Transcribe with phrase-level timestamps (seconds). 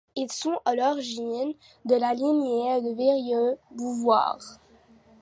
[0.15, 1.53] Ils sont à l'origine
[1.85, 4.39] de la lignée de Virieu-Beauvoir.